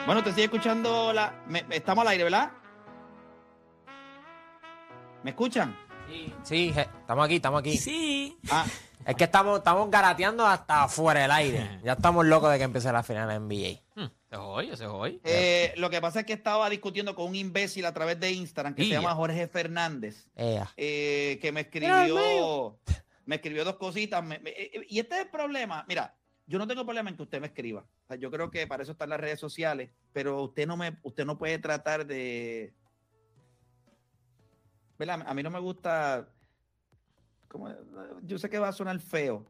[0.06, 1.42] Bueno, te sigue escuchando la.
[1.46, 2.50] me- estamos al aire, ¿verdad?
[5.22, 5.76] ¿Me escuchan?
[6.42, 7.78] Sí, je- estamos aquí, estamos aquí.
[7.78, 8.36] Sí.
[8.50, 8.64] Ah,
[9.04, 11.80] Es que estamos, estamos garateando hasta fuera del aire.
[11.84, 13.80] Ya estamos locos de que empiece la final de NBA.
[14.00, 15.20] Hmm, Se joy, se joy.
[15.24, 18.74] eh, lo que pasa es que estaba discutiendo con un imbécil a través de Instagram
[18.74, 18.96] que se Ya.
[18.96, 22.78] llama Jorge Fernández, eh, que me escribió.
[23.26, 24.24] Me escribió dos cositas.
[24.24, 25.84] me- me- eh, y este es el problema.
[25.86, 26.16] Mira,
[26.46, 27.82] yo no tengo problema en que usted me escriba.
[27.82, 30.96] O sea, yo creo que para eso están las redes sociales, pero usted no me,
[31.04, 32.72] usted no puede tratar de.
[34.98, 35.22] ¿Verdad?
[35.26, 36.26] A mí no me gusta.
[37.48, 37.68] como-
[38.22, 39.46] yo sé que va a sonar feo,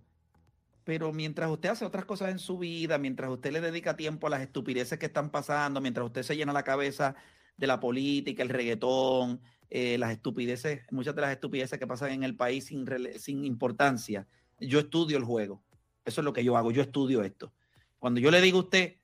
[0.84, 4.30] pero mientras usted hace otras cosas en su vida, mientras usted le dedica tiempo a
[4.30, 7.14] las estupideces que están pasando, mientras usted se llena la cabeza
[7.56, 12.24] de la política, el reggaetón, eh, las estupideces, muchas de las estupideces que pasan en
[12.24, 12.86] el país sin,
[13.18, 14.26] sin importancia,
[14.58, 15.62] yo estudio el juego.
[16.04, 17.52] Eso es lo que yo hago, yo estudio esto.
[17.98, 18.96] Cuando yo le digo a usted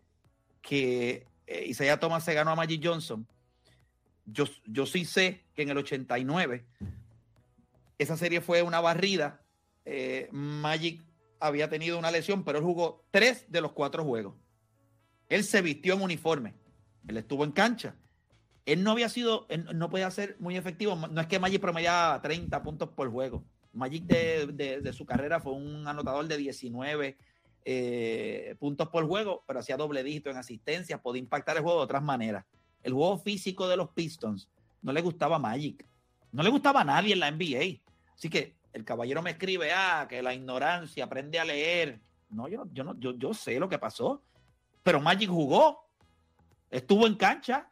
[0.61, 3.27] que eh, Isaiah Thomas se ganó a Magic Johnson,
[4.27, 6.67] yo, yo sí sé que en el 89
[7.99, 9.41] esa serie fue una barrida.
[9.85, 11.03] eh, Magic
[11.41, 14.35] había tenido una lesión, pero él jugó tres de los cuatro juegos.
[15.29, 16.55] Él se vistió en uniforme.
[17.07, 17.95] Él estuvo en cancha.
[18.67, 20.95] Él no había sido, él no podía ser muy efectivo.
[20.95, 23.45] No es que Magic promediaba 30 puntos por juego.
[23.73, 27.17] Magic de, de- su carrera fue un anotador de 19
[27.65, 31.85] eh, puntos por juego, pero hacía doble dígito en asistencias, podía impactar el juego de
[31.85, 32.45] otras maneras.
[32.83, 34.49] El juego físico de los Pistons
[34.83, 35.85] no le gustaba a Magic.
[36.33, 37.81] No le gustaba a nadie en la NBA.
[38.15, 42.01] Así que el caballero me escribe, ah, que la ignorancia, aprende a leer.
[42.31, 44.23] No, yo, no- yo, no, yo, yo sé lo que pasó.
[44.83, 45.85] Pero Magic jugó,
[46.71, 47.69] estuvo en cancha.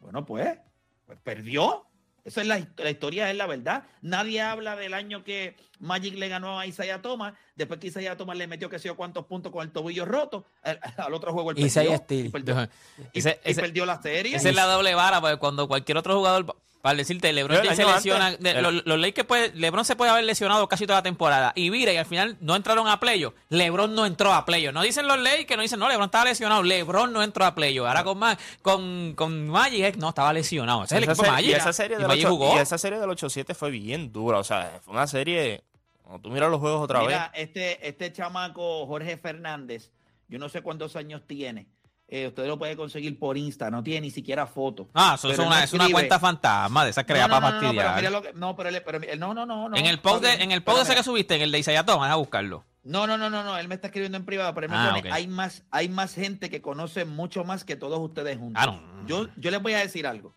[0.00, 0.58] Bueno, pues,
[1.06, 1.84] pues perdió.
[2.24, 3.84] Esa es la, la historia, es la verdad.
[4.02, 8.36] Nadie habla del año que Magic le ganó a Isaiah Thomas, después que Isaiah Thomas
[8.36, 10.44] le metió que sé yo cuántos puntos con el tobillo roto.
[10.62, 12.68] Al, al otro juego el Isaiah perdió, y perdió,
[13.14, 14.36] y- Ese- y ese- perdió la serie.
[14.36, 16.54] Esa es la doble vara, porque cuando cualquier otro jugador,
[16.88, 19.96] para decirte, LeBron James se lesiona, antes, de- el- los, los Lakers puede, LeBron se
[19.96, 22.98] puede haber lesionado casi toda la temporada y vira y al final no entraron a
[23.00, 23.34] playoff.
[23.48, 24.72] LeBron no entró a playoff.
[24.74, 26.62] No dicen los Lakers, no dicen, no, LeBron estaba lesionado.
[26.62, 27.86] LeBron no entró a playoff.
[27.88, 30.84] Ahora con, Ma- con, con Magic, eh, no, estaba lesionado.
[30.84, 31.50] Ese es el Esa equipo serie- Magic.
[31.50, 32.56] y esa serie Y del Magic 8 jugó.
[32.56, 34.38] y esa serie del 8-7 fue bien dura.
[34.38, 35.62] O sea, fue una serie.
[36.02, 37.42] Cuando tú miras los juegos otra Mira, vez.
[37.48, 39.92] este, este chamaco Jorge Fernández,
[40.28, 41.66] yo no sé cuántos años tiene.
[42.10, 44.88] Eh, usted lo puede conseguir por Insta, no tiene ni siquiera foto.
[44.94, 47.62] Ah, eso es una, es una cuenta fantasma de esas creadas no, no, para no,
[47.62, 47.96] no, pero fastidiar.
[47.96, 50.50] mira lo que- no, pero él, pero no, no, no, en el post, de, en
[50.50, 52.64] el post ese que subiste, en el de Isaiah Thomas, a buscarlo.
[52.82, 54.94] No, no, no, no, no, él me está escribiendo en privado, pero él me Ah,
[54.96, 58.64] pone, hay más, hay más gente que conoce mucho más que todos ustedes juntos.
[58.66, 58.80] Ah.
[59.06, 60.34] Yo, yo les voy a decir algo.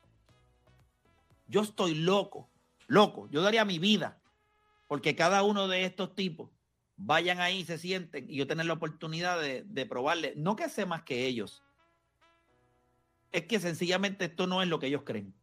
[1.48, 2.50] Yo estoy loco,
[2.88, 3.30] loco.
[3.32, 4.18] Yo daría mi vida
[4.88, 6.50] porque cada uno de estos tipos
[7.04, 10.34] vayan ahí, se sienten y yo tener la oportunidad de, de probarle.
[10.36, 11.64] No que sé más que ellos.
[13.32, 15.34] Es que sencillamente esto no es lo que ellos creen.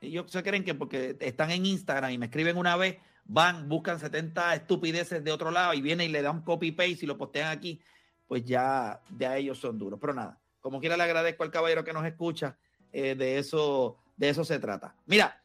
[0.00, 3.98] Ellos se creen que porque están en Instagram y me escriben una vez, van, buscan
[3.98, 7.50] 70 estupideces de otro lado y vienen y le dan copy paste y lo postean
[7.50, 7.80] aquí,
[8.26, 9.98] pues ya de a ellos son duros.
[10.00, 12.58] Pero nada, como quiera le agradezco al caballero que nos escucha,
[12.92, 14.96] eh, de eso, de eso se trata.
[15.06, 15.42] Mira,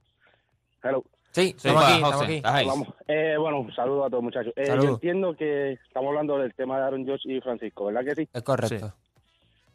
[0.84, 1.04] Hello.
[1.36, 2.42] Sí, Sí, estamos aquí, estamos aquí.
[2.66, 2.88] Vamos.
[3.10, 4.54] Eh, bueno, saludos a todos, muchachos.
[4.56, 8.16] Eh, yo entiendo que estamos hablando del tema de Aaron Josh y Francisco, ¿verdad que
[8.16, 8.30] sí?
[8.34, 8.94] Es correcto.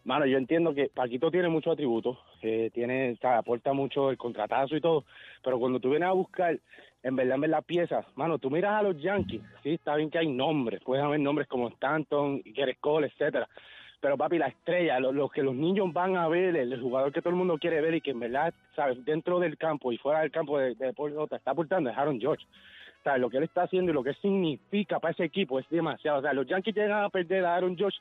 [0.05, 4.17] Mano, yo entiendo que Paquito tiene muchos atributos, eh, tiene, o sea, aporta mucho el
[4.17, 5.05] contratazo y todo,
[5.45, 6.59] pero cuando tú vienes a buscar,
[7.03, 10.17] en verdad, en las piezas, mano, tú miras a los Yankees, sí, está bien que
[10.17, 13.47] hay nombres, pueden haber nombres como Stanton, Garrett Cole, etcétera,
[14.01, 17.31] pero papi, la estrella, lo, que los niños van a ver, el, jugador que todo
[17.31, 20.31] el mundo quiere ver y que en verdad, sabes, dentro del campo y fuera del
[20.31, 22.45] campo de, de deporte, está aportando es Aaron George.
[23.05, 26.19] Sea, lo que él está haciendo y lo que significa para ese equipo es demasiado.
[26.19, 27.99] O sea, los Yankees llegan a perder a Aaron George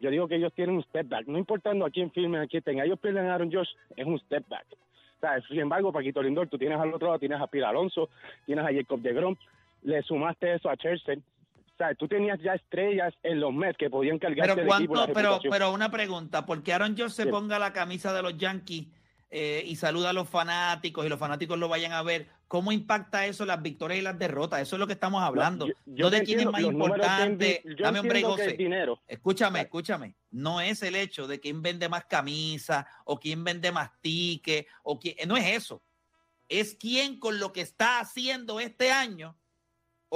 [0.00, 1.26] yo digo que ellos tienen un step back.
[1.26, 2.84] No importando a quién firmen, a quién tenga.
[2.84, 4.66] Ellos pierden a Aaron Josh, es un step back.
[4.70, 8.10] O sea, sin embargo, Paquito Lindor, tú tienes al otro lado, tienes a Pira Alonso,
[8.44, 9.36] tienes a Jacob de Grom,
[9.82, 11.16] le sumaste eso a Chelsea.
[11.76, 15.38] O sea, tú tenías ya estrellas en los Mets que podían cargar Pero cuánto, pero,
[15.50, 17.28] pero una pregunta, porque Aaron George se Sí.
[17.28, 18.86] ponga la camisa de los Yankees
[19.28, 23.26] eh, y saluda a los fanáticos y los fanáticos lo vayan a ver, ¿cómo impacta
[23.26, 24.62] eso las victorias y las derrotas?
[24.62, 25.66] Eso es lo que estamos hablando.
[25.66, 27.62] yo- yo no de quién es más números importante.
[27.78, 28.98] Dame un break, dinero.
[29.06, 30.14] Escúchame, escúchame.
[30.30, 34.98] No es el hecho de quién vende más camisas o quién vende más tickets o
[34.98, 35.82] quién, no es eso.
[36.48, 39.36] Es quién con lo que está haciendo este año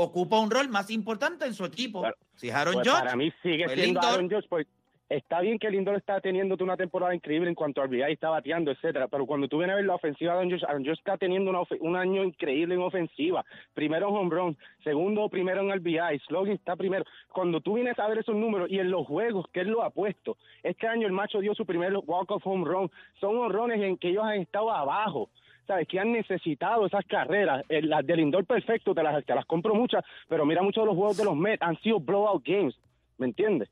[0.01, 2.01] ocupa un rol más importante en su equipo.
[2.01, 2.17] Claro.
[2.35, 4.05] Si Aaron Pues para mí sigue pues siendo Lindor.
[4.05, 4.67] Aaron Judge, pues
[5.11, 8.71] está bien que Lindor está teniendo una temporada increíble en cuanto a RBI, está bateando,
[8.71, 11.19] etcétera, pero cuando tú vienes a ver la ofensiva de Aaron Judge, Aaron Judge está
[11.19, 13.45] teniendo una un año increíble en ofensiva,
[13.75, 17.05] primero en home run, segundo primero en RBI, Slogan está primero.
[17.33, 19.91] Cuando tú vienes a ver esos números y en los juegos que él lo ha
[19.91, 23.99] puesto, este año el macho dio su primer walk of home run, son honrones en
[23.99, 25.29] que ellos han estado abajo.
[25.67, 25.87] ¿Sabes?
[25.89, 27.65] Que han necesitado esas carreras.
[27.69, 30.87] Eh, Las de Lindor perfecto, te las, te las compro muchas, pero mira muchos de
[30.87, 32.75] los juegos de los Mets han sido blowout games,
[33.19, 33.69] ¿me entiendes?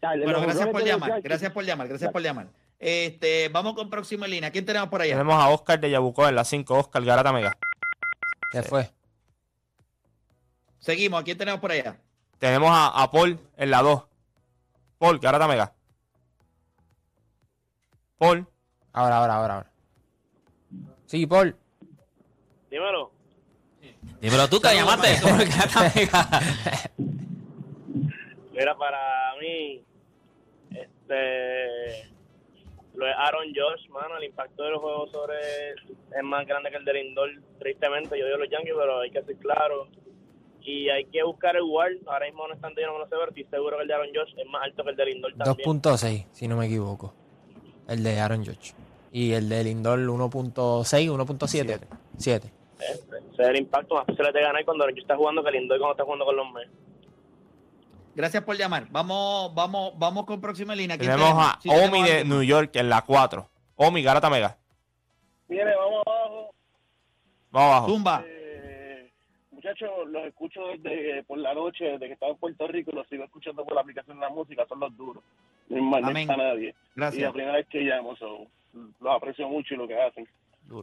[0.00, 2.46] Bueno, gracias por los llamar, gracias por llamar, gracias por llamar.
[2.78, 4.50] Este, vamos con próximo en línea.
[4.50, 5.14] ¿Quién tenemos por allá?
[5.14, 6.74] Tenemos a Oscar de Yabucó en la 5.
[6.74, 7.56] Oscar Garata Mega.
[8.52, 8.90] Se fue.
[10.78, 11.96] Seguimos, ¿a quién tenemos por allá?
[12.38, 14.04] Tenemos a, a Paul en la 2.
[14.98, 15.72] Paul, Garata Mega.
[18.18, 18.46] Paul.
[18.92, 19.70] Ahora, ahora, ahora, ahora.
[21.06, 21.56] Sí, Paul.
[22.70, 23.12] Dímelo.
[24.20, 25.08] Dímelo tú que llamaste.
[28.52, 29.84] Mira, para mí,
[30.70, 32.10] este,
[32.94, 35.34] lo de Aaron Josh, mano, el impacto del juego sobre
[35.72, 38.18] es más grande que el de Lindor, tristemente.
[38.18, 39.88] Yo digo los Yankees, pero hay que ser claro.
[40.62, 41.92] Y hay que buscar el WAR.
[42.06, 43.94] Ahora mismo no están yo no me lo sé, pero estoy seguro que el de
[43.94, 45.68] Aaron Josh es más alto que el de Lindor también.
[45.68, 47.14] 2.6, si no me equivoco.
[47.86, 48.74] El de Aaron Judge.
[49.16, 51.80] Y el de Lindor 1.6, 1.7.
[52.18, 52.52] 7.
[52.78, 53.02] Ese
[53.32, 56.04] es el impacto más fácil de ganar cuando Judge está jugando que Lindor cuando está
[56.04, 56.70] jugando con los Mets.
[58.14, 58.88] Gracias por llamar.
[58.90, 60.98] Vamos, vamos, vamos con próxima línea.
[60.98, 62.42] ¿Quién Tenemos a Sí, Omi de New.
[62.42, 63.48] York en la 4.
[63.76, 64.58] Omi, Garata Mega.
[65.48, 66.50] Mire, vamos abajo.
[67.50, 67.88] Vamos abajo.
[67.88, 68.22] Zumba.
[68.26, 69.10] Eh,
[69.50, 73.24] muchachos, los escucho desde por la noche, desde que estaba en Puerto Rico, los sigo
[73.24, 75.22] escuchando por la aplicación de la música, son los duros.
[75.70, 76.30] No Amén.
[76.30, 76.68] a nadie.
[76.68, 77.32] Y la Gracias.
[77.32, 78.46] primera vez que llamo, so,
[79.00, 80.26] los aprecio mucho y lo que hacen.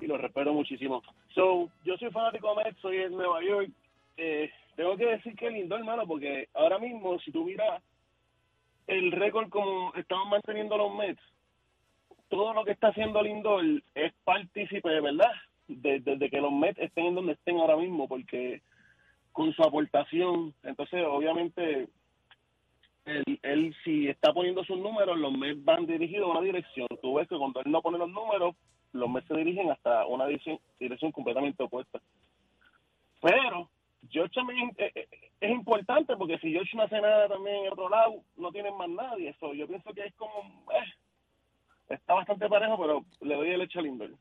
[0.01, 1.01] Y los respeto muchísimo.
[1.34, 3.69] So, yo soy fanático de Mets, soy en Nueva York.
[4.18, 7.81] Eh, tengo que decir que lindo, hermano, porque ahora mismo, si tú miras
[8.88, 11.22] el récord como estamos manteniendo los Mets,
[12.30, 13.63] todo lo que está haciendo Lindor
[13.94, 15.31] es partícipe, de verdad,
[15.68, 18.62] de- desde que los Mets estén en donde estén ahora mismo, porque
[19.31, 21.88] con su aportación, entonces obviamente
[23.05, 26.88] él, él si está poniendo sus números, los Mets van dirigidos a una dirección.
[27.01, 28.55] Tú ves que cuando él no pone los números,
[28.94, 30.60] los Mets se dirigen hasta una dirección,
[31.12, 32.00] completamente opuesta.
[33.22, 33.69] Pero
[34.10, 35.07] George también es, es-
[35.39, 38.88] es importante porque si George no hace nada también en otro lado, no tienen más
[38.89, 39.29] nadie.
[39.29, 40.31] Eso yo pienso que es como...
[40.72, 40.93] eh,
[41.89, 44.15] está bastante parejo, pero le doy el hecho a.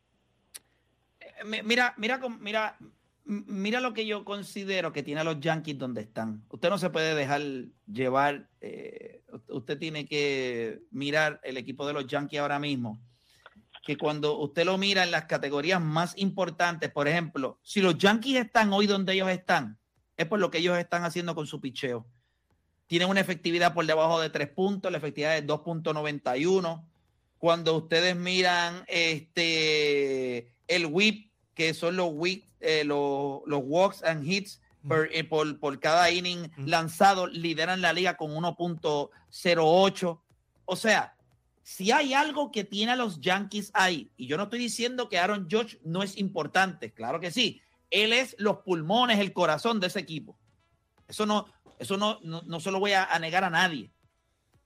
[1.21, 2.77] Eh, mi- Mira, mira, mira,
[3.25, 6.45] mira lo que yo considero que tiene a los Yankees donde están.
[6.49, 7.43] Usted no se puede dejar
[7.87, 8.49] llevar.
[8.61, 13.01] eh, usted tiene que mirar el equipo de los Yankees ahora mismo.
[13.85, 18.37] Que cuando usted lo mira en las categorías más importantes, por ejemplo, si los Yankees
[18.37, 19.79] están hoy donde ellos están,
[20.17, 22.07] es por lo que ellos están haciendo con su picheo.
[22.87, 26.85] Tienen una efectividad por debajo de tres puntos, la efectividad es 2.91
[27.43, 34.27] cuando ustedes miran este el whip, que son los whip, eh, los, los walks and
[34.27, 34.61] hits
[35.13, 40.21] eh, por, por cada inning lanzado, lideran la liga con 1.08.
[40.65, 41.17] O sea,
[41.63, 45.19] si hay algo que tiene a los Yankees ahí, y yo no estoy diciendo que
[45.19, 49.89] Aaron Judge no es importante, claro que sí, él es los pulmones, el corazón de
[49.89, 50.39] ese equipo.
[51.09, 51.47] Eso no,
[51.79, 53.91] eso no, no, no se lo voy a- a negar a nadie.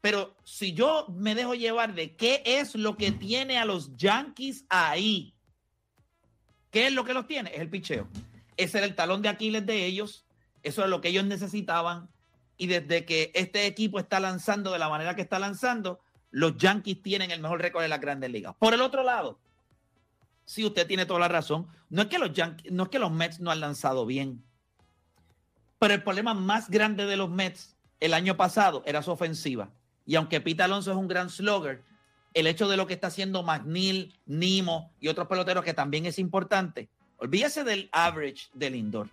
[0.01, 4.65] Pero si yo me dejo llevar de qué es lo que tiene a los Yankees
[4.69, 5.35] ahí,
[6.77, 7.55] ¿qué es lo que los tiene?
[7.55, 8.07] Es el picheo.
[8.59, 10.27] Ese era el talón de Aquiles de ellos.
[10.63, 12.11] Eso es lo que ellos necesitaban.
[12.59, 17.01] Y desde que este equipo está lanzando de la manera que está lanzando, los Yankees
[17.01, 18.55] tienen el mejor récord de las grandes ligas.
[18.59, 19.39] Por el otro lado,
[20.45, 23.11] si usted tiene toda la razón, no es que los Yankees, no es que los
[23.11, 24.45] Mets no han lanzado bien,
[25.79, 29.71] pero el problema más grande de los Mets el año pasado era su ofensiva.
[30.05, 31.83] Y aunque Pete Alonso es un gran slugger,
[32.37, 36.19] el hecho de lo que está haciendo McNeil, Nimo y otros peloteros que también es
[36.19, 39.09] importante, olvídese del average del indoor.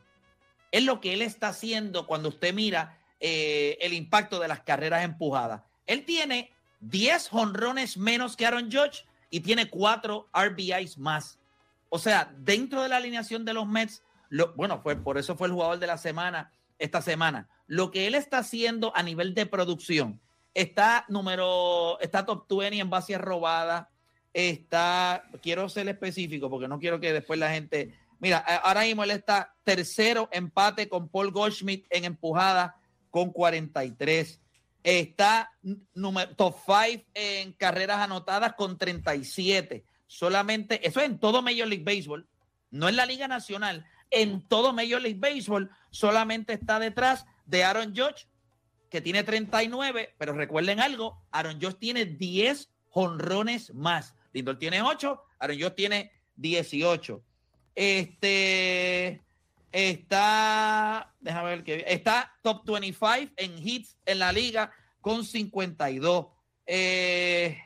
[0.73, 5.05] Es lo que él está haciendo cuando usted mira eh, el impacto de las carreras
[5.05, 5.61] empujadas.
[5.87, 6.51] Él tiene
[6.81, 11.39] 10 jonrones menos que Aaron Judge y tiene 4 RBIs más.
[11.87, 14.03] O sea, dentro de la alineación de los Mets,
[14.57, 17.47] bueno, fue, por eso fue el jugador de la semana esta semana.
[17.67, 20.19] Lo que él está haciendo a nivel de producción,
[20.53, 23.87] está número, está top 20 en bases robadas,
[24.33, 29.11] está, quiero ser específico porque no quiero que después la gente, mira, ahora mismo él
[29.11, 32.75] está tercero empate con Paul Goldschmidt en empujada
[33.09, 34.39] con 43.
[34.83, 35.53] Está
[35.93, 39.85] número, top 5 en carreras anotadas con 37.
[40.07, 42.27] Solamente, eso es en todo Major League Baseball,
[42.69, 47.95] no en la Liga Nacional, en todo Major League Baseball, solamente está detrás de Aaron
[47.95, 48.27] Judge,
[48.93, 54.13] que tiene 39, pero recuerden algo, Aaron Judge tiene 10 jonrones más.
[54.33, 57.23] Lindor tiene 8, Aaron Judge tiene 18.
[57.73, 59.19] Este
[59.71, 64.71] está, déjame ver qué está top 25 en hits en la liga
[65.01, 66.27] con 52.
[66.67, 67.57] Eh,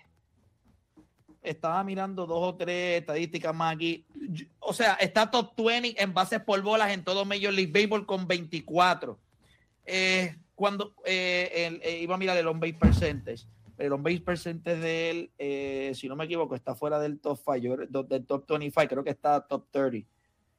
[1.42, 4.06] estaba mirando dos o tres estadísticas más aquí.
[4.60, 8.26] O sea, está top 20 en bases por bolas en todo Major League Baseball con
[8.26, 9.20] 24.
[9.84, 13.46] Eh, cuando eh, eh, iba a mirar el on-base percentage,
[13.78, 18.04] el on-base percentage de él, eh, si no me equivoco, está fuera del top 5,
[18.10, 20.10] del top 25, creo que está top 30.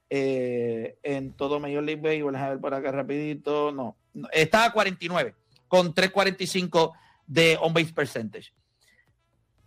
[0.09, 3.97] en todo Major League Baseball, a ver por acá rapidito, no,
[4.33, 5.35] está a 49,
[5.67, 6.93] con 3.45
[7.27, 8.53] de on-base percentage.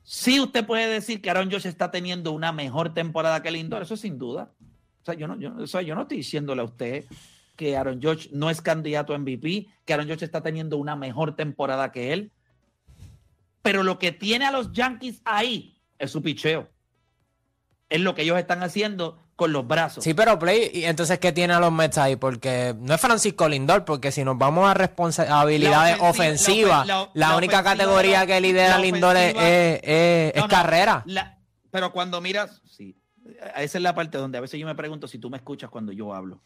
[0.03, 3.97] Sí, usted puede decir que Aaron Josh está teniendo una mejor temporada que Lindor, eso
[3.97, 4.53] sin duda.
[5.01, 7.03] O sea, yo no, yo, o sea, yo no estoy diciéndole a usted
[7.61, 11.35] que Aaron George no es candidato a MVP, que Aaron George está teniendo una mejor
[11.35, 12.31] temporada que él.
[13.61, 16.67] Pero lo que tiene a los Yankees ahí es su picheo.
[17.87, 20.03] Es lo que ellos están haciendo con los brazos.
[20.03, 22.15] Sí, pero Play, ¿y entonces qué tiene a los Mets ahí?
[22.15, 27.35] Porque no es Francisco Lindor, porque si nos vamos a responsabilidades La ofensiva- ofensivas, la
[27.37, 31.05] única ofensiva categoría que lidera Lindor es, es- es- es No, no, carrera.
[31.69, 32.97] pero cuando miras, sí,
[33.55, 35.91] esa es la parte donde a veces yo me pregunto si tú me escuchas cuando
[35.91, 36.41] yo hablo.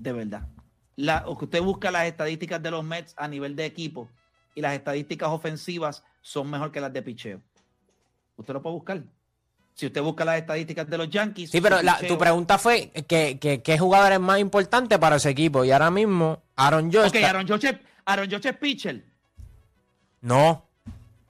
[0.00, 0.48] De verdad.
[0.96, 4.08] La, que usted busca las estadísticas de los Mets a nivel de equipo
[4.54, 7.40] y las estadísticas ofensivas son mejor que las de picheo.
[8.36, 9.02] Usted lo puede buscar.
[9.74, 11.50] Si usted busca las estadísticas de los Yankees.
[11.50, 15.30] Sí, pero la- tu pregunta fue que, que, qué jugador es más importante para ese
[15.30, 15.64] equipo.
[15.64, 17.08] Y ahora mismo, Aaron George.
[17.10, 19.04] Ok, está- Aaron George, Aaron George es pitcher.
[20.22, 20.66] No.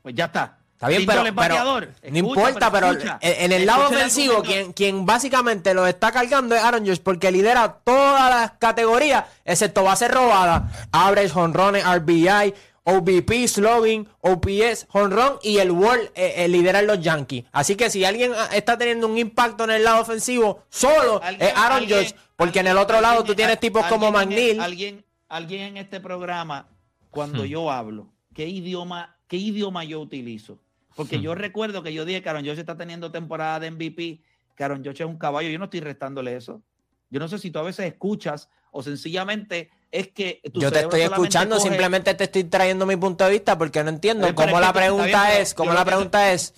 [0.03, 0.59] Pues ya está.
[0.81, 3.19] Está bien, pero, no importa, pero, escucha.
[3.21, 7.31] en, en el lado ofensivo, quien, quien básicamente lo está cargando es Aaron George porque
[7.31, 15.59] lidera todas las categorías, excepto base robada, average, honrones, RBI, OBP, slugging, OPS, honrón y
[15.59, 17.45] el World eh, eh, lidera en los Yankees.
[17.53, 21.53] Así que si alguien ah, está teniendo un impacto en el lado ofensivo, solo es
[21.57, 24.59] Aaron George, porque en el otro lado tú tienes tipos como McNeil.
[24.59, 26.69] Alguien, alguien en este programa,
[27.11, 27.49] cuando Hmm.
[27.49, 30.59] yo hablo, ¿qué idioma, ¿qué idioma yo utilizo?
[30.97, 31.23] Porque Hmm.
[31.23, 34.21] yo recuerdo que yo dije que Aaron George está teniendo temporada de MVP,
[34.57, 35.49] que Aaron George es un caballo.
[35.49, 36.63] Yo no estoy restándole eso.
[37.11, 40.81] Yo no sé si tú a veces escuchas o sencillamente es que tu Yo te
[40.81, 44.61] estoy escuchando, coge- simplemente te estoy trayendo mi punto de vista porque no entiendo cómo
[44.61, 46.55] la pregunta bien, es, cómo la que- pregunta es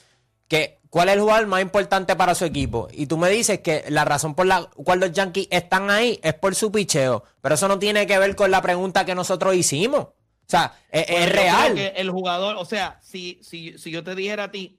[0.49, 2.89] que cuál es el jugador más importante para su equipo.
[2.93, 6.35] Y tú me dices que la razón por la cual los Yankees están ahí es
[6.35, 10.09] por su picheo, pero eso no tiene que ver con la pregunta que nosotros hicimos.
[10.53, 11.75] O sea, es, Bueno, es real.
[11.75, 14.79] que el jugador, o sea, si, si, si yo te dijera a ti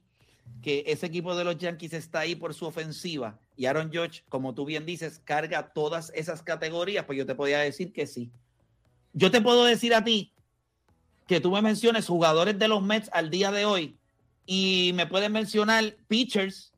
[0.61, 4.53] que ese equipo de los Yankees está ahí por su ofensiva y Aaron George, como
[4.53, 8.29] tú bien dices, carga todas esas categorías, pues yo te podía decir que sí.
[9.13, 10.31] Yo te puedo decir a ti
[11.27, 13.97] que tú me menciones jugadores de los Mets al día de hoy
[14.45, 16.71] y me puedes mencionar pitchers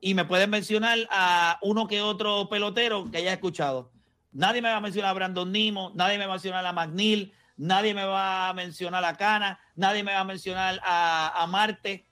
[0.00, 3.90] y me puedes mencionar a uno que otro pelotero que haya escuchado.
[4.30, 7.32] Nadie me va a mencionar a Brandon Nimo, nadie me va a mencionar a McNeil,
[7.58, 12.06] nadie me va a mencionar a Cana, nadie me va a mencionar a, a Marte.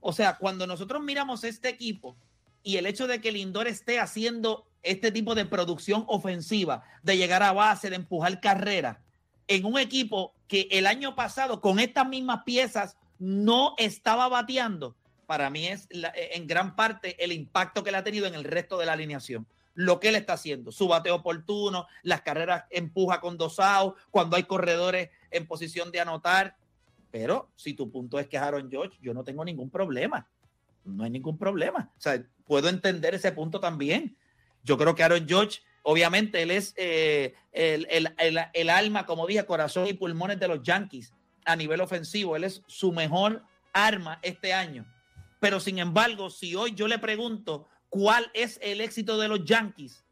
[0.00, 2.16] O sea, cuando nosotros miramos este equipo
[2.62, 7.42] y el hecho de que Lindor esté haciendo este tipo de producción ofensiva, de llegar
[7.42, 9.02] a base, de empujar carrera,
[9.48, 14.96] en un equipo que el año pasado con estas mismas piezas no estaba bateando,
[15.26, 18.78] para mí es en gran parte el impacto que le ha tenido en el resto
[18.78, 19.46] de la alineación.
[19.74, 24.36] Lo que él está haciendo, su bateo oportuno, las carreras empuja con dos outs, cuando
[24.36, 26.56] hay corredores en posición de anotar.
[27.10, 30.28] Pero si tu punto es que Aaron George, yo no tengo ningún problema.
[30.84, 31.90] No hay ningún problema.
[31.96, 34.16] O sea, puedo entender ese punto también.
[34.62, 39.26] Yo creo que Aaron George, obviamente, él es eh, el, el- el- el alma, como
[39.26, 41.12] dije, corazón y pulmones de los Yankees
[41.44, 42.36] a nivel ofensivo.
[42.36, 44.84] Él es su mejor arma este año.
[45.40, 50.02] Pero sin embargo, si hoy yo le pregunto cuál es el éxito de los Yankees,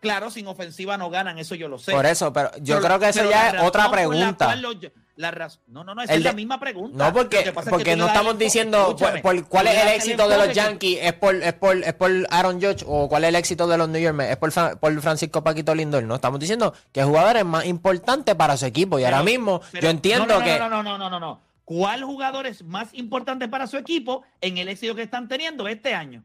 [0.00, 1.90] claro, sin ofensiva no ganan, eso yo lo sé.
[1.92, 4.56] Por eso, pero yo Pero- creo que eso pero ya es otra la pregunta.
[4.56, 4.76] los-
[5.16, 5.32] la
[5.68, 6.96] no, no, no, esa El es la misma pregunta.
[7.06, 9.88] No, porque, es que porque no estamos el- diciendo escúchame, por- por cuál es el
[9.88, 13.24] éxito de los que- Yankees, es por, es por, es por Aaron Judge o cuál
[13.24, 16.02] es el éxito de los New York Mets, es por, por Francisco Paquito Lindor.
[16.04, 19.24] No, estamos diciendo que el jugador es más importante para su equipo y Pero- ahora
[19.24, 20.58] mismo pero- yo entiendo no, no, que...
[20.58, 21.40] No, no, no, no, no, no.
[21.64, 25.94] ¿Cuál jugador es más importante para su equipo en el éxito que están teniendo este
[25.94, 26.22] año?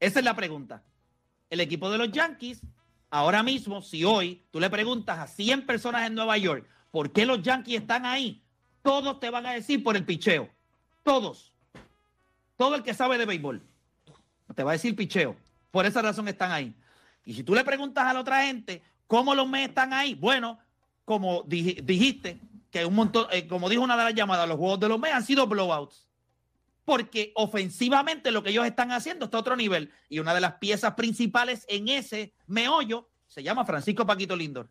[0.00, 0.82] Esa es la pregunta.
[1.50, 2.60] El equipo de los Yankees,
[3.10, 7.26] ahora mismo, si hoy tú le preguntas a 100 personas en Nueva York por qué
[7.26, 8.42] los Yankees están ahí,
[8.82, 10.48] todos te van a decir por el picheo.
[11.02, 11.52] Todos.
[12.56, 13.62] Todo el que sabe de béisbol
[14.54, 15.36] te va a decir picheo.
[15.70, 16.74] Por esa razón están ahí.
[17.24, 20.58] Y si tú le preguntas a la otra gente cómo los Mets están ahí, bueno,
[21.04, 22.38] como dij- dijiste,
[22.70, 25.14] que un montón, eh, como dijo una de las llamadas, los juegos de los Mets
[25.14, 26.06] han sido blowouts.
[26.84, 29.90] Porque ofensivamente lo que ellos están haciendo está a otro nivel.
[30.08, 34.68] Y una de las piezas principales en ese meollo se llama Francisco Paquito Lindor.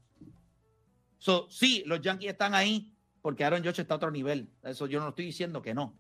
[1.18, 4.50] So, sí, los Yankees están ahí porque Aaron Judge está a otro nivel.
[4.62, 5.98] Eso yo no estoy diciendo que no.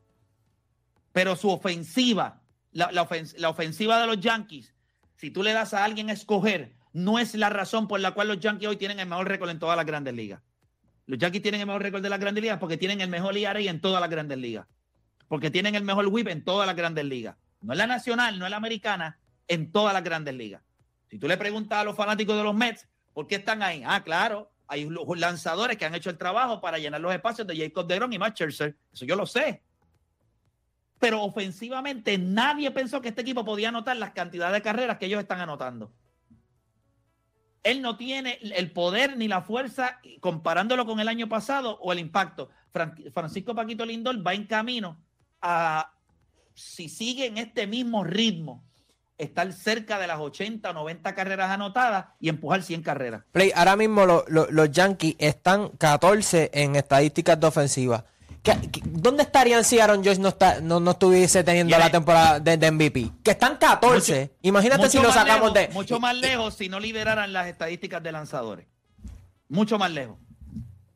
[1.12, 2.41] Pero su ofensiva,
[2.72, 4.74] la, la ofens- la ofensiva de los Yankees,
[5.15, 8.27] si tú le das a alguien a escoger, no es la razón por la cual
[8.27, 10.41] los Yankees hoy tienen el mejor récord en todas las grandes ligas.
[11.05, 13.60] Los Yankees tienen el mejor récord de las grandes ligas porque tienen el mejor ERA
[13.60, 14.67] en todas las grandes ligas.
[15.27, 17.36] Porque tienen el mejor whip en todas las grandes ligas.
[17.62, 20.62] No es la nacional, no es la americana, en todas las grandes ligas.
[21.10, 23.84] Si tú le preguntas a los fanáticos de los Mets, ¿por qué están ahí?
[23.86, 27.88] Ah, claro, hay lanzadores que han hecho el trabajo para llenar los espacios de Jacob
[27.88, 28.75] DeGrom y Matt Scherzer.
[28.92, 29.62] Eso yo lo sé.
[31.00, 35.20] Pero ofensivamente nadie pensó que este equipo podía anotar las cantidades de carreras que ellos
[35.22, 35.94] están anotando.
[37.64, 42.00] Él no tiene el poder ni la fuerza comparándolo con el año pasado o el
[42.00, 42.50] impacto.
[42.74, 44.98] Fran- Francisco Paquito Lindor va en camino
[45.44, 45.92] a,
[46.56, 48.64] si sigue en este mismo ritmo,
[49.18, 53.24] estar cerca de las 80 o 90 carreras anotadas y empujar 100 carreras.
[53.32, 58.06] Play, ahora mismo lo- lo- los Yankees están 14 en estadísticas de ofensiva.
[58.42, 62.40] ¿Qué- qué- ¿Dónde estarían si Aaron Joyce no, está, no, no estuviese teniendo la temporada
[62.40, 63.12] de, de MVP?
[63.24, 64.34] Que están 14.
[64.42, 65.74] Imagínate si lo sacamos lejos, de...
[65.74, 68.66] Mucho más lejos si no lideraran las estadísticas de lanzadores.
[69.48, 70.18] Mucho más lejos.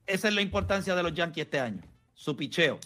[0.06, 1.82] Esa es la importancia de los Yankees este año.
[2.14, 2.80] Su picheo.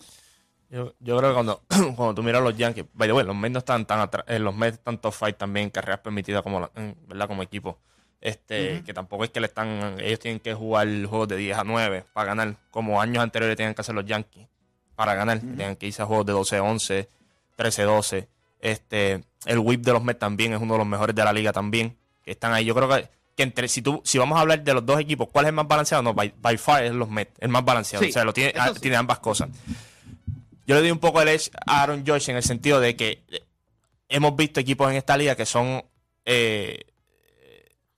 [0.71, 1.62] Yo, yo creo que cuando,
[1.95, 4.39] cuando tú miras los Yankees, by the way, los Mets no están tan atrás, eh,
[4.39, 6.71] los Mets están top fight también en carreras permitidas como, la-
[7.07, 7.27] ¿verdad?
[7.27, 7.77] como equipo.
[8.21, 11.63] Este, que tampoco es que le están, ellos tienen que jugar juegos de 10 a
[11.63, 14.47] 9 para ganar, como años anteriores tenían que hacer los Yankees
[14.95, 15.47] para ganar, Ujú.
[15.47, 17.10] tenían que irse a juegos de 12 a 11,
[17.55, 18.27] 13 a 12.
[18.60, 21.51] Este, el whip de los Mets también es uno de los mejores de la liga
[21.51, 22.63] también, que están ahí.
[22.63, 25.27] Yo creo que, que entre, si tú, si vamos a hablar de los dos equipos,
[25.31, 26.03] ¿cuál es el más balanceado?
[26.03, 28.03] No, by, by far es los Mets, el más balanceado.
[28.03, 28.79] Sí, o sea, lo tiene, ah, sí.
[28.81, 29.49] tiene ambas cosas.
[30.71, 33.23] Yo le doy un poco el edge a Aaron George en el sentido de que
[33.29, 33.41] eh,
[34.07, 35.84] hemos visto equipos en esta liga que son
[36.23, 36.79] eh,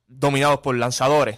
[0.07, 1.37] dominados por lanzadores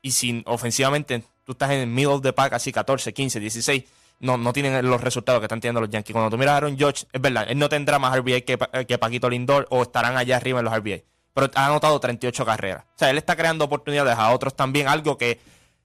[0.00, 3.84] y sin ofensivamente tú estás en el middle of the pack así 14, 15, 16
[4.20, 6.12] no, no tienen los resultados que están teniendo los Yankees.
[6.14, 8.84] Cuando tú miras a Aaron George, es verdad, él no tendrá más RBI que, Pa-
[8.84, 11.02] que Paquito Lindor o estarán allá arriba en los RBI.
[11.34, 12.84] Pero ha anotado 38 carreras.
[12.94, 15.38] O sea, él está creando oportunidades a otros también, algo que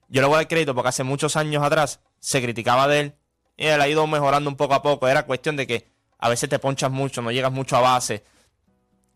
[0.08, 3.14] yo le voy a dar crédito porque hace muchos años atrás se criticaba de él
[3.58, 5.08] y él ha ido mejorando un poco a poco.
[5.08, 8.24] Era cuestión de que a veces te ponchas mucho, no llegas mucho a base.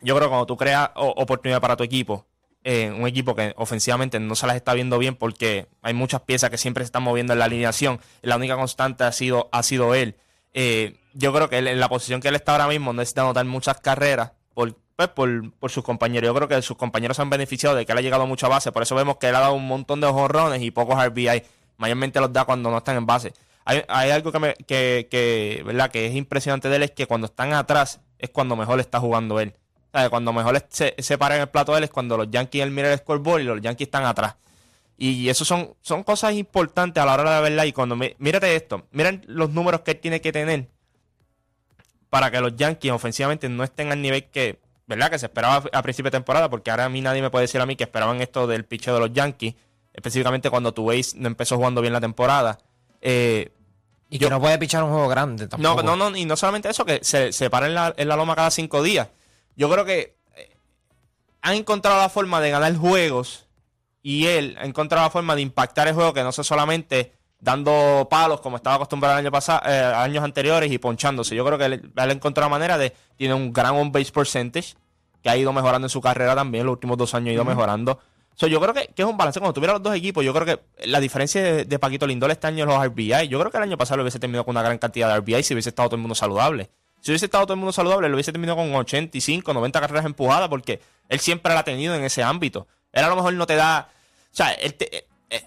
[0.01, 2.27] Yo creo que cuando tú creas oportunidad para tu equipo,
[2.65, 6.51] eh, un equipo que ofensivamente no se las está viendo bien porque hay muchas piezas
[6.51, 8.01] que siempre se están moviendo en la alineación.
[8.21, 10.17] La única constante ha sido, ha sido él.
[10.55, 13.81] Eh, yo creo que en la posición que él está ahora mismo necesita anotar muchas
[13.81, 16.27] carreras por, pues, por, por sus compañeros.
[16.27, 18.73] Yo creo que sus compañeros se han beneficiado de que él ha llegado a base.
[18.73, 21.45] Por eso vemos que él ha dado un montón de jonrones y pocos RBI.
[21.77, 23.33] Mayormente los da cuando no están en base.
[23.65, 25.91] Hay, hay algo que, me, que, ¿verdad?
[25.91, 29.41] que es impresionante de él, es que cuando están atrás es cuando mejor está jugando
[29.41, 29.55] él.
[29.93, 32.31] O sea, Cuando mejor se, se para en el plato de él es cuando los
[32.31, 34.37] Yankees él mira el scoreboard y los Yankees están atrás.
[34.97, 37.65] Y eso son, son cosas importantes a la hora de la verdad.
[37.65, 40.69] Y cuando mírate esto, miren los números que él tiene que tener
[42.09, 45.11] para que los Yankees ofensivamente no estén al nivel que, ¿verdad?
[45.11, 47.61] Que se esperaba a principio de temporada, porque ahora a mí nadie me puede decir
[47.61, 49.55] a mí que esperaban esto del picheo de los Yankees,
[49.95, 52.59] específicamente cuando tu base no empezó jugando bien la temporada.
[53.03, 53.53] Eh,
[54.09, 55.83] Y yo- que no puede pichar un juego grande no, tampoco.
[55.83, 58.35] no, no, y no solamente eso, que se, se para en la, en la loma
[58.37, 59.09] cada cinco días.
[59.57, 60.57] Yo creo que eh,
[61.43, 63.47] han encontrado la forma de ganar juegos
[64.03, 68.07] y él ha encontrado la forma de impactar el juego que no sea solamente dando
[68.09, 71.35] palos como estaba acostumbrado el año pasado, eh, años anteriores y ponchándose.
[71.35, 74.75] Yo creo que él, él encontró la manera de, tiene un gran on-base percentage,
[75.23, 77.99] que ha ido mejorando en su carrera también, los últimos dos años ha ido mejorando.
[78.35, 79.39] So, yo creo que, que es un balance.
[79.41, 82.47] Cuando tuviera los dos equipos, yo creo que la diferencia de, de Paquito Lindol este
[82.47, 84.63] año en los RBI, yo creo que el año pasado lo hubiese terminado con una
[84.63, 86.71] gran cantidad de RBI si hubiese estado todo el mundo saludable.
[87.01, 90.49] Si hubiese estado todo el mundo saludable, lo hubiese terminado con 85, 90 carreras empujadas,
[90.49, 92.67] porque él siempre la ha tenido en ese ámbito.
[92.93, 93.89] Él a lo mejor no te da.
[94.33, 95.45] O sea, él te- eh, eh,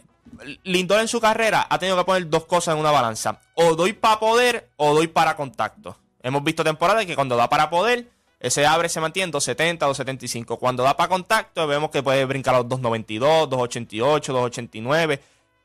[0.64, 3.40] Lindor en su carrera ha tenido que poner dos cosas en una balanza.
[3.56, 5.98] O doy para poder o doy para contacto.
[6.22, 10.58] Hemos visto temporadas que cuando da para poder, ese abre se mantiene en 270, 275.
[10.58, 15.22] Cuando da para contacto, vemos que puede brincar a los 292, 288, 289.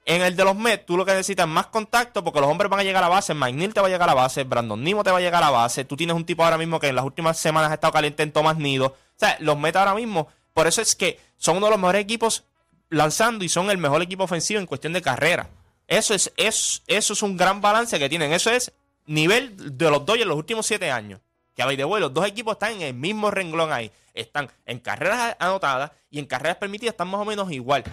[0.07, 2.71] En el de los Mets, tú lo que necesitas es más contacto porque los hombres
[2.71, 3.35] van a llegar a la base.
[3.35, 4.45] Mike Neal te va a llegar a la base.
[4.45, 5.85] Brandon Nimo te va a llegar a la base.
[5.85, 8.33] Tú tienes un tipo ahora mismo que en las últimas semanas ha estado caliente en
[8.33, 8.87] Tomás Nido.
[8.87, 12.03] O sea, los Mets ahora mismo, por eso es que son uno de los mejores
[12.03, 12.45] equipos
[12.89, 15.49] lanzando y son el mejor equipo ofensivo en cuestión de carrera.
[15.87, 18.33] Eso es, es, eso es un gran balance que tienen.
[18.33, 18.73] Eso es
[19.07, 21.21] nivel de los Dodgers en los últimos siete años.
[21.55, 23.91] Que the way, los dos equipos están en el mismo renglón ahí.
[24.15, 27.85] Están en carreras anotadas y en carreras permitidas están más o menos igual.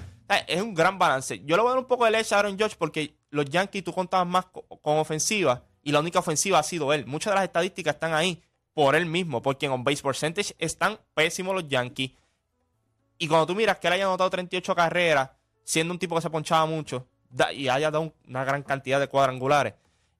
[0.47, 1.39] Es un gran balance.
[1.45, 3.83] Yo le voy a dar un poco de leche a Aaron Judge porque los Yankees
[3.83, 7.05] tú contabas más co- con ofensiva y la única ofensiva ha sido él.
[7.05, 8.41] Muchas de las estadísticas están ahí
[8.73, 12.11] por él mismo, porque en on-base percentage están pésimos los Yankees.
[13.17, 15.29] Y cuando tú miras que él haya anotado 38 carreras,
[15.63, 17.07] siendo un tipo que se ponchaba mucho
[17.53, 19.73] y haya dado un- una gran cantidad de cuadrangulares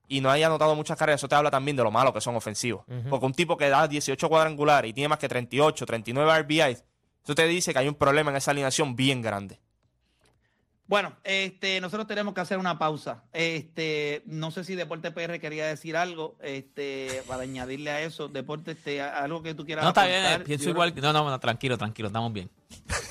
[0.08, 2.34] y no haya anotado muchas carreras, eso te habla también de lo malo que son
[2.34, 2.84] ofensivos.
[3.08, 6.84] Porque un tipo que da 18 cuadrangulares y tiene más que 38, 39 RBIs,
[7.22, 9.60] eso te dice que hay un problema en esa alineación bien grande.
[10.88, 13.24] Bueno, este, nosotros tenemos que hacer una pausa.
[13.34, 18.70] Este, no sé si Deporte PR quería decir algo, este, para añadirle a eso, Deporte,
[18.70, 19.84] este, algo que tú quieras.
[19.84, 20.94] No, está bien, eh, pienso Yo igual.
[20.96, 22.48] No, no, no, tranquilo, tranquilo, estamos bien.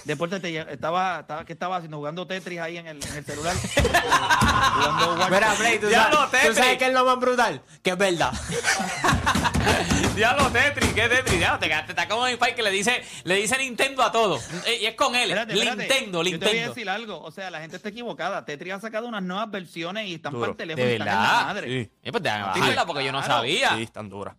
[0.08, 1.98] Deporte, te, estaba, estaba, ¿qué estaba haciendo?
[1.98, 3.56] Jugando Tetris ahí en el, en el celular.
[4.76, 7.98] Jugando Mira, Play, tú, Diablo, sabes, tú sabes que es lo más brutal, que es
[7.98, 8.32] verdad.
[10.16, 11.38] Diablo Tetris, ¿qué Tetris?
[11.38, 14.40] Diablo, te quedaste está como mi pai que le dice, le dice Nintendo a todo.
[14.66, 15.30] Eh, Y es con él.
[15.30, 15.78] Espérate, espérate.
[15.84, 16.74] Nintendo, Yo te voy a Nintendo.
[16.74, 17.22] decir algo.
[17.22, 18.44] O sea, la gente está equivocada.
[18.46, 20.42] Tetris ha sacado unas nuevas versiones y están Duro.
[20.42, 20.86] para el teléfono.
[20.88, 21.46] De y están en la verdad.
[21.46, 21.68] madre.
[21.68, 23.34] Sí, Eh, pues déjame porque yo no claro.
[23.36, 23.76] sabía.
[23.76, 24.36] sí, están duras.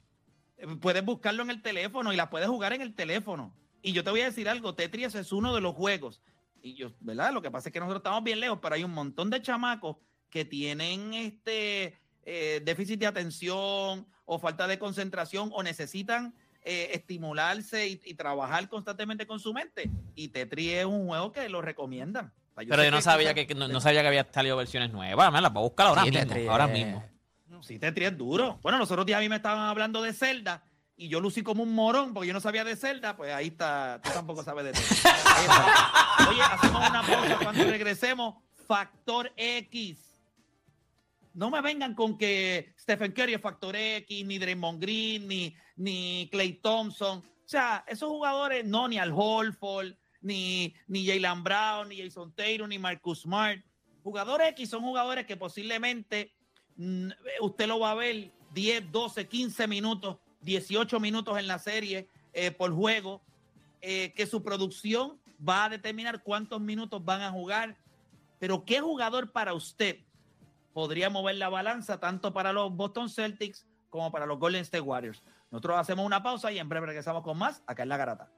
[0.56, 3.54] Eh, Puedes buscarlo en el teléfono y la puedes jugar en el teléfono.
[3.82, 6.22] Y yo te voy a decir algo, Tetris es uno de los juegos.
[6.62, 7.32] Y yo, ¿verdad?
[7.32, 9.96] Lo que pasa es que nosotros estamos bien lejos, pero hay un montón de chamacos
[10.30, 17.86] que tienen este eh, déficit de atención o falta de concentración o necesitan eh, estimularse
[17.88, 19.88] y, y trabajar constantemente con su mente.
[20.14, 22.32] Y Tetris es un juego que lo recomiendan.
[22.54, 24.90] O sea, Pero yo no sabía que, que no, no sabía que había salido versiones
[24.90, 25.32] nuevas.
[25.32, 26.26] Me las voy a buscar ahora Sí, mismo.
[26.26, 27.04] Tetris, Ahora mismo.
[27.46, 28.58] No, Sí, Tetris es duro.
[28.62, 30.62] Bueno, los otros días a mí me estaban hablando de Zelda
[30.98, 33.16] y yo lucí como un morón porque yo no sabía de Zelda.
[33.16, 36.28] Pues ahí está, tú tampoco sabes de está.
[36.28, 38.34] Oye, hacemos una pausa cuando regresemos.
[38.66, 40.20] Factor X.
[41.34, 46.28] No me vengan con que Stephen Curry es Factor X, ni Draymond Green, ni, ni
[46.32, 47.18] Clay Thompson.
[47.18, 52.68] O sea, esos jugadores, no, ni Al Holford, ni, ni Jalen Brown, ni Jason Taylor,
[52.68, 53.60] ni Marcus Smart.
[54.02, 56.32] Jugadores X son jugadores que posiblemente
[56.76, 60.16] mm, usted lo va a ver 10, 12, 15 minutos,
[60.48, 63.20] 18 minutos en la serie eh, por juego,
[63.82, 67.76] eh, que su producción va a determinar cuántos minutos van a jugar.
[68.38, 69.98] Pero ¿qué jugador para usted
[70.72, 75.22] podría mover la balanza tanto para los Boston Celtics como para los Golden State Warriors?
[75.50, 78.30] Nosotros hacemos una pausa y en breve regresamos con más acá en La Garata.